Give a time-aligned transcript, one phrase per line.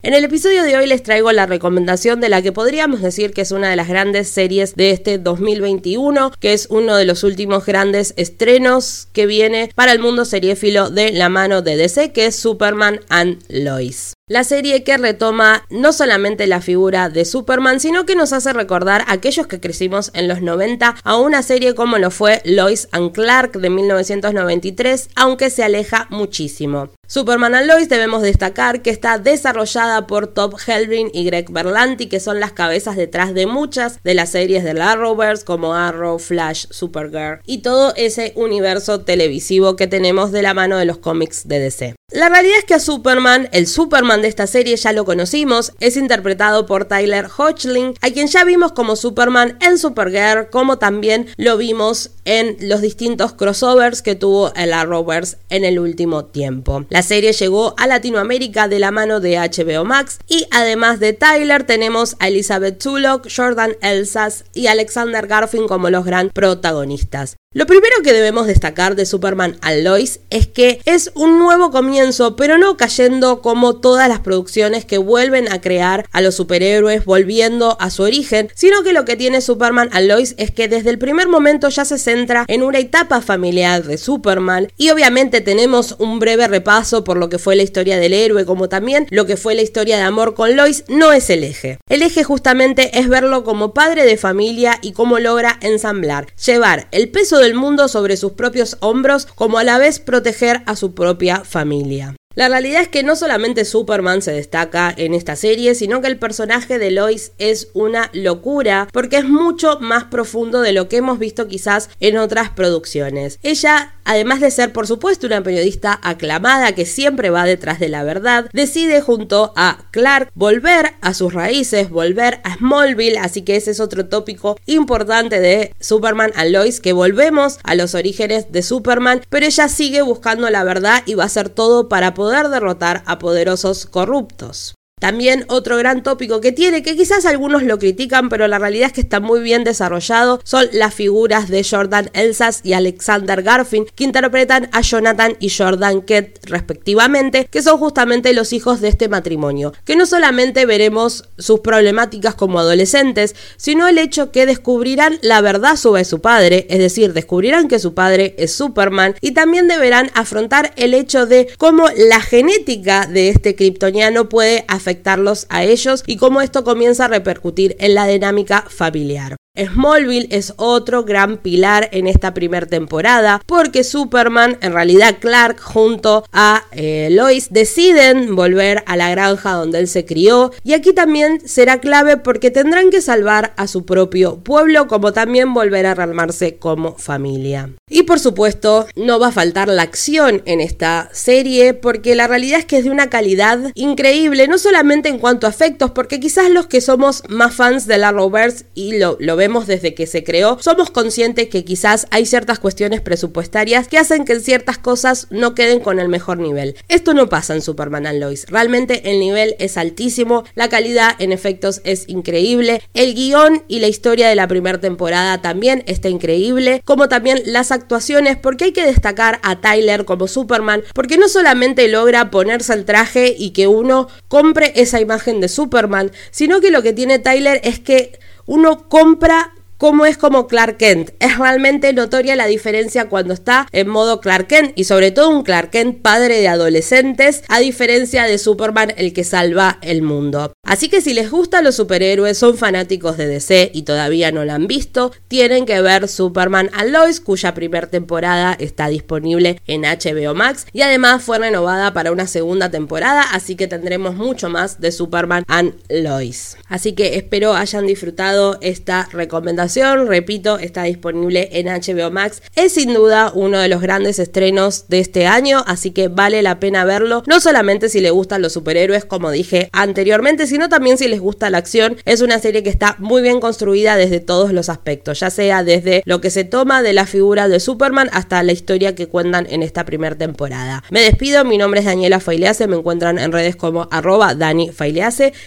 [0.00, 3.40] En el episodio de hoy les traigo la recomendación de la que podríamos decir que
[3.40, 7.66] es una de las grandes series de este 2021, que es uno de los últimos
[7.66, 12.36] grandes estrenos que viene para el mundo seriéfilo de la mano de DC, que es
[12.36, 14.17] Superman and Lois.
[14.28, 19.00] La serie que retoma no solamente la figura de Superman, sino que nos hace recordar
[19.06, 23.12] a aquellos que crecimos en los 90 a una serie como lo fue Lois and
[23.12, 26.90] Clark de 1993, aunque se aleja muchísimo.
[27.06, 32.20] Superman and Lois debemos destacar que está desarrollada por Top Helbring y Greg Berlanti, que
[32.20, 36.66] son las cabezas detrás de muchas de las series de la Arrowverse como Arrow, Flash,
[36.68, 41.60] Supergirl y todo ese universo televisivo que tenemos de la mano de los cómics de
[41.60, 41.97] DC.
[42.10, 45.94] La realidad es que a Superman, el Superman de esta serie ya lo conocimos, es
[45.98, 51.58] interpretado por Tyler Hoechlin, a quien ya vimos como Superman en Supergirl, como también lo
[51.58, 56.86] vimos en los distintos crossovers que tuvo el Arrowverse en el último tiempo.
[56.88, 61.64] La serie llegó a Latinoamérica de la mano de HBO Max y además de Tyler
[61.64, 67.36] tenemos a Elizabeth Tulloch, Jordan Elsas y Alexander Garfin como los gran protagonistas.
[67.54, 71.97] Lo primero que debemos destacar de Superman and Lois es que es un nuevo comienzo,
[72.36, 77.76] pero no cayendo como todas las producciones que vuelven a crear a los superhéroes volviendo
[77.80, 80.98] a su origen, sino que lo que tiene Superman and Lois es que desde el
[80.98, 86.20] primer momento ya se centra en una etapa familiar de Superman y obviamente tenemos un
[86.20, 89.54] breve repaso por lo que fue la historia del héroe como también lo que fue
[89.54, 91.78] la historia de amor con Lois no es el eje.
[91.88, 97.10] El eje justamente es verlo como padre de familia y cómo logra ensamblar, llevar el
[97.10, 101.42] peso del mundo sobre sus propios hombros, como a la vez proteger a su propia
[101.44, 102.17] familia familia.
[102.38, 106.20] La realidad es que no solamente Superman se destaca en esta serie, sino que el
[106.20, 111.18] personaje de Lois es una locura porque es mucho más profundo de lo que hemos
[111.18, 113.40] visto quizás en otras producciones.
[113.42, 118.04] Ella, además de ser por supuesto una periodista aclamada que siempre va detrás de la
[118.04, 123.72] verdad, decide junto a Clark volver a sus raíces, volver a Smallville, así que ese
[123.72, 129.22] es otro tópico importante de Superman a Lois, que volvemos a los orígenes de Superman,
[129.28, 133.02] pero ella sigue buscando la verdad y va a hacer todo para poder poder derrotar
[133.06, 134.74] a poderosos corruptos.
[134.98, 138.92] También otro gran tópico que tiene, que quizás algunos lo critican, pero la realidad es
[138.92, 144.04] que está muy bien desarrollado, son las figuras de Jordan Elsas y Alexander Garfin, que
[144.04, 149.72] interpretan a Jonathan y Jordan Kent respectivamente, que son justamente los hijos de este matrimonio,
[149.84, 155.76] que no solamente veremos sus problemáticas como adolescentes, sino el hecho que descubrirán la verdad
[155.76, 160.72] sobre su padre, es decir, descubrirán que su padre es Superman, y también deberán afrontar
[160.76, 166.16] el hecho de cómo la genética de este kryptoniano puede afectar afectarlos a ellos y
[166.16, 169.36] cómo esto comienza a repercutir en la dinámica familiar.
[169.58, 176.24] Smallville es otro gran pilar en esta primera temporada porque Superman, en realidad Clark junto
[176.32, 181.40] a eh, Lois deciden volver a la granja donde él se crió y aquí también
[181.46, 186.56] será clave porque tendrán que salvar a su propio pueblo como también volver a armarse
[186.56, 187.70] como familia.
[187.90, 192.60] Y por supuesto no va a faltar la acción en esta serie porque la realidad
[192.60, 196.50] es que es de una calidad increíble, no solamente en cuanto a efectos, porque quizás
[196.50, 200.24] los que somos más fans de la Arrowverse y lo, lo vemos desde que se
[200.24, 205.54] creó, somos conscientes que quizás hay ciertas cuestiones presupuestarias que hacen que ciertas cosas no
[205.54, 206.76] queden con el mejor nivel.
[206.88, 208.46] Esto no pasa en Superman and Lois.
[208.48, 213.88] Realmente el nivel es altísimo, la calidad en efectos es increíble, el guion y la
[213.88, 218.84] historia de la primera temporada también está increíble, como también las actuaciones, porque hay que
[218.84, 224.08] destacar a Tyler como Superman, porque no solamente logra ponerse el traje y que uno
[224.28, 229.52] compre esa imagen de Superman, sino que lo que tiene Tyler es que uno compra
[229.76, 231.10] cómo es como Clark Kent.
[231.20, 235.44] Es realmente notoria la diferencia cuando está en modo Clark Kent y sobre todo un
[235.44, 240.52] Clark Kent padre de adolescentes a diferencia de Superman el que salva el mundo.
[240.68, 244.54] Así que si les gustan los superhéroes, son fanáticos de DC y todavía no la
[244.54, 250.34] han visto, tienen que ver Superman and Lois cuya primera temporada está disponible en HBO
[250.34, 254.92] Max y además fue renovada para una segunda temporada, así que tendremos mucho más de
[254.92, 256.58] Superman and Lois.
[256.68, 262.42] Así que espero hayan disfrutado esta recomendación repito, está disponible en HBO Max.
[262.54, 266.60] Es sin duda uno de los grandes estrenos de este año, así que vale la
[266.60, 271.06] pena verlo, no solamente si le gustan los superhéroes, como dije anteriormente, sino también si
[271.06, 271.98] les gusta la acción.
[272.04, 276.02] Es una serie que está muy bien construida desde todos los aspectos, ya sea desde
[276.04, 279.62] lo que se toma de la figura de Superman hasta la historia que cuentan en
[279.62, 280.82] esta primera temporada.
[280.90, 284.72] Me despido, mi nombre es Daniela Failease, me encuentran en redes como arroba Dani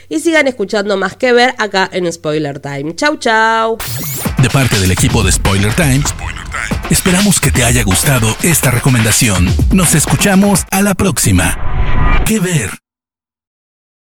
[0.07, 2.95] y sigan escuchando más que ver acá en Spoiler Time.
[2.95, 3.77] Chau, chau.
[4.41, 6.03] De parte del equipo de Spoiler Time,
[6.89, 9.53] esperamos que te haya gustado esta recomendación.
[9.73, 12.23] Nos escuchamos a la próxima.
[12.25, 12.69] ¿Qué ver?